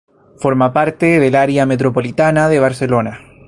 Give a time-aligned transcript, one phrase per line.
[0.39, 3.19] Forma parte del área metropolitana de Barcelona.